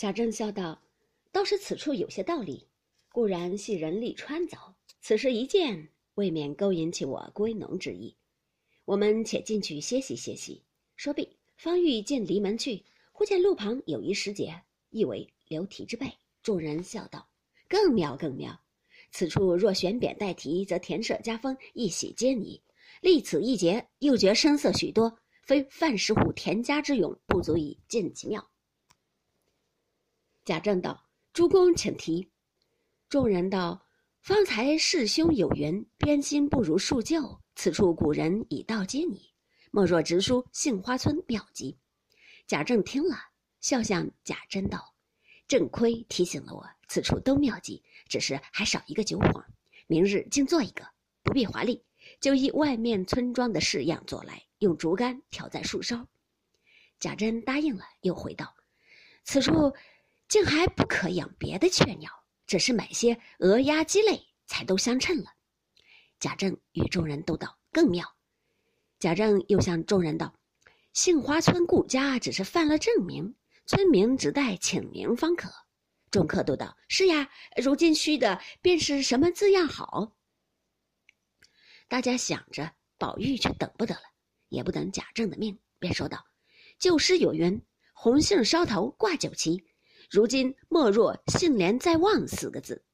[0.00, 0.80] 贾政笑道
[1.30, 2.66] ：“倒是此处有些道理。
[3.12, 4.72] 固然系人力穿凿，
[5.02, 8.16] 此事一见，未免勾引起我归农之意。
[8.86, 10.64] 我们且进去歇息歇息。”
[10.96, 12.82] 说毕，方欲进篱门去，
[13.12, 14.58] 忽见路旁有一石碣，
[14.88, 16.10] 意为留题之辈。
[16.42, 17.28] 众人笑道
[17.68, 18.58] ：“更妙，更妙！
[19.12, 22.58] 此处若悬匾代题，则田舍家风，一喜皆宜。
[23.02, 28.42] 立此一节，又觉声色许多，非范石虎田家之勇，不足以尽其妙。”
[30.50, 32.28] 贾政道：“诸公请提。”
[33.08, 33.86] 众人道
[34.20, 37.40] ：“方才师兄有云，编新不如树旧。
[37.54, 39.32] 此处古人已道皆你，
[39.70, 41.78] 莫若直书杏花村妙计。”
[42.48, 43.16] 贾政听了，
[43.60, 44.92] 笑向贾珍道。
[45.46, 49.44] 正亏提醒了我，此处都妙计，只是还少一个酒幌。
[49.86, 50.84] 明日竟做一个，
[51.22, 51.84] 不必华丽，
[52.20, 56.08] 就依外面村庄的式样做来，用竹竿挑在树梢。
[56.98, 58.52] 贾珍答应了，又回道
[59.22, 59.72] ：“此处
[60.30, 62.10] 竟还不可养别的雀鸟，
[62.46, 65.30] 只是买些鹅鸭鸡类，才都相称了。”
[66.20, 68.06] 贾政与众人都道更妙。
[69.00, 70.34] 贾政又向众人道
[70.94, 73.34] ：“杏花村顾家只是犯了正名。”
[73.66, 75.48] 村民只待请名方可，
[76.10, 77.30] 众客都道：“是呀，
[77.62, 80.16] 如今需的便是什么字样好。”
[81.86, 84.02] 大家想着，宝玉却等不得了，
[84.48, 86.24] 也不等贾政的命，便说道
[86.78, 87.62] ：“旧诗有云，
[87.92, 89.64] 红杏梢头挂酒旗，
[90.10, 92.84] 如今莫若杏帘在望四个字。”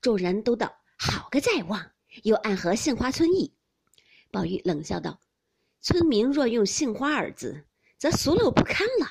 [0.00, 1.92] 众人都道：“好个在望！”
[2.24, 3.54] 又暗合杏花村意。
[4.32, 5.20] 宝玉冷笑道
[5.80, 7.64] ：“村民若用杏花二字，
[7.98, 9.06] 则俗陋不堪了。”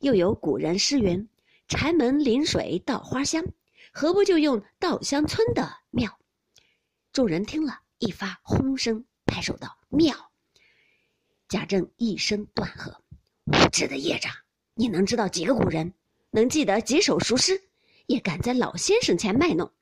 [0.00, 1.28] 又有古人诗云
[1.68, 3.44] ：“柴门临水稻花香”，
[3.92, 6.18] 何不就用稻香村的妙？
[7.12, 10.32] 众人听了一发轰声，拍手道：“妙！”
[11.48, 13.02] 贾政一声断喝
[13.46, 14.32] ：“无知的业障！
[14.74, 15.92] 你能知道几个古人？
[16.30, 17.62] 能记得几首熟诗？
[18.06, 19.72] 也敢在老先生前卖弄？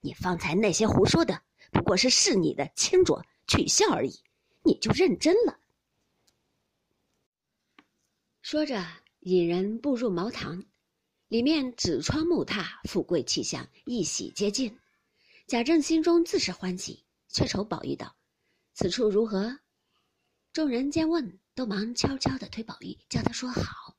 [0.00, 4.20] 你方才那些胡说的，不过是试你的清浊取笑而已。
[4.62, 5.58] 你就认真了。”
[8.42, 8.84] 说着。
[9.20, 10.62] 引人步入茅堂，
[11.26, 14.78] 里面纸窗木榻，富贵气象，一喜皆尽。
[15.48, 18.14] 贾政心中自是欢喜，却愁宝玉道
[18.72, 19.58] ：“此处如何？”
[20.54, 23.96] 众人见问，都忙悄悄地推宝玉，叫他说好。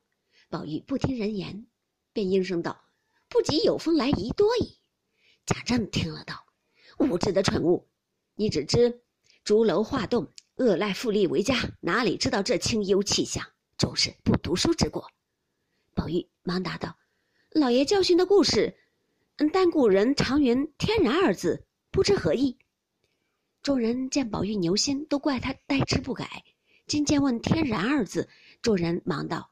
[0.47, 1.67] 宝玉不听人言，
[2.17, 2.83] 便应声道
[3.29, 4.79] ：“不及有风来宜多矣。”
[5.45, 6.47] 贾政听了道
[6.97, 7.87] ：“无知的蠢物，
[8.33, 9.03] 你只知
[9.43, 13.45] 竹楼画栋，恶赖富丽为家，哪里知道这清幽气象？
[13.77, 15.11] 终是不读书之过。”
[15.93, 16.97] 宝玉忙答道
[17.53, 18.75] ：“老爷教训的故事，
[19.53, 22.57] 但古人常云‘天然’二字，不知何意。”
[23.61, 26.43] 众人见宝玉牛心，都怪他呆痴不改。
[26.87, 28.27] 今见问“天然”二字，
[28.63, 29.51] 众人忙道：“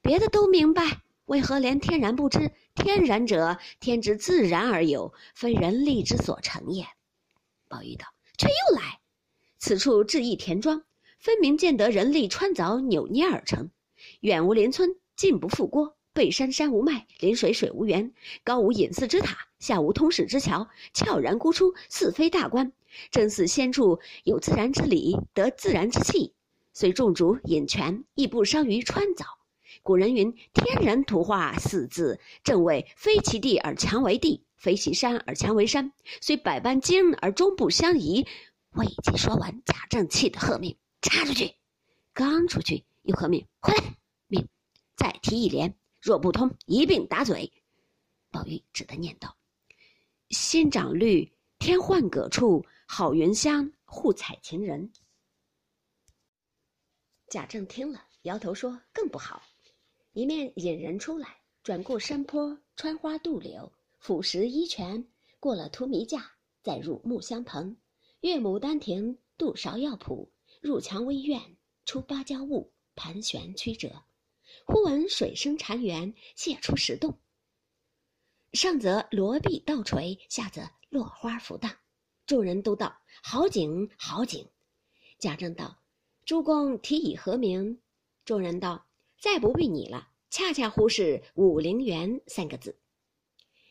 [0.00, 2.52] 别的都明白，为何连‘天然’不知？
[2.74, 6.86] 天然者，天之自然而有，非人力之所成也。”
[7.68, 9.00] 宝玉道：“却又来！
[9.58, 10.84] 此处置一田庄，
[11.18, 13.70] 分明见得人力穿凿扭捏而成，
[14.20, 18.12] 远无邻村。”近不复郭，背山山无脉，临水水无源，
[18.42, 22.72] 高无隐寺之塔，下无通史之桥，悄然孤出，似非大观。
[23.12, 26.34] 正似仙处有自然之理，得自然之气，
[26.72, 29.24] 虽种竹引泉，亦不伤于川藻。
[29.82, 35.92] 古人云：“天然图画四字，正谓非其地而强为地，非其山而强为山。
[36.20, 38.26] 虽百般精而终不相宜。”
[38.72, 41.54] 未及说完，贾政气得喝命：“插出去！”
[42.12, 43.96] 刚出去，又喝命：“回来！”
[44.26, 44.48] 命
[44.96, 47.52] 再提一联，若不通，一并打嘴。
[48.32, 49.36] 宝玉只得念道
[50.30, 54.92] ：“新长绿，天换葛处，好云香，互采情人。”
[57.30, 59.40] 贾政听了，摇头说：“更不好。”
[60.14, 65.08] 一面引人出来，转过山坡，穿花渡柳，俯拾一泉，
[65.40, 67.76] 过了荼蘼架，再入木香棚，
[68.20, 70.28] 越牡丹亭，渡芍药圃，
[70.62, 74.04] 入蔷薇院，出芭蕉坞，盘旋曲折。
[74.64, 77.18] 忽闻水声潺潺，泻出石洞。
[78.52, 81.76] 上则罗碧倒垂，下则落花浮荡。
[82.24, 84.48] 众人都道：“好景，好景！”
[85.18, 85.82] 贾政道
[86.24, 87.80] ：“诸公提以何名？”
[88.24, 88.86] 众人道
[89.24, 92.78] ：“再不必你了，恰恰忽是武陵源三个字。”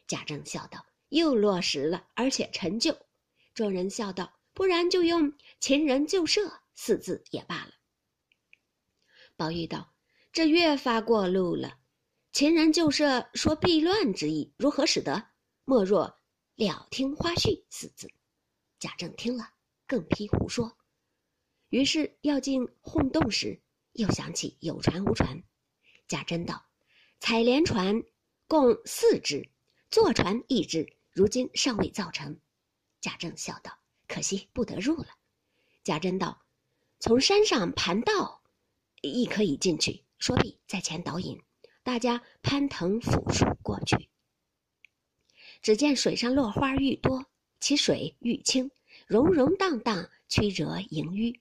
[0.09, 2.97] 贾政笑道：“又落实了，而且陈旧。”
[3.53, 7.73] 众人笑道：“不然就用秦人旧社四字也罢了。”
[9.37, 9.93] 宝玉道。
[10.31, 11.77] 这越发过路了。
[12.31, 15.23] 秦人旧社说避乱之意，如何使得？
[15.63, 16.17] 莫若
[16.55, 18.09] 了听花絮四字。
[18.79, 19.47] 贾政听了，
[19.85, 20.75] 更批胡说。
[21.69, 23.61] 于是要进混洞时，
[23.93, 25.43] 又想起有船无船。
[26.07, 26.65] 贾珍道
[27.19, 28.03] ：“采莲船
[28.47, 29.49] 共四只，
[29.89, 32.39] 坐船一只，如今尚未造成。
[33.01, 35.07] 贾政笑道：“可惜不得入了。”
[35.83, 36.43] 贾珍道
[36.99, 38.43] ：“从山上盘道，
[39.01, 41.41] 亦可以进去。”说毕，在前导引，
[41.83, 44.09] 大家攀藤扶树过去。
[45.61, 47.25] 只见水上落花愈多，
[47.59, 48.71] 其水愈清，
[49.05, 51.39] 融融荡荡，曲折萦纡。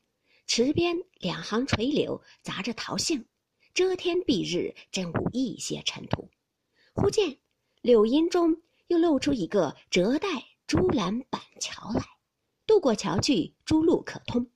[0.55, 3.25] 池边两行垂柳杂着桃杏，
[3.73, 6.29] 遮天蔽日，真无一些尘土。
[6.93, 7.39] 忽见
[7.81, 10.29] 柳荫中又露出一个折带
[10.67, 12.05] 朱栏板桥来，
[12.67, 14.47] 渡过桥去，诸路可通。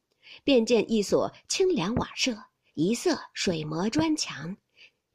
[0.45, 2.45] 便见一所清凉瓦舍。
[2.75, 4.59] 一色水磨砖墙，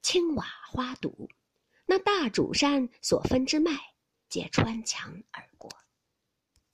[0.02, 1.30] 青瓦花堵，
[1.86, 3.72] 那大主山所分之脉，
[4.30, 5.70] 皆穿墙而过。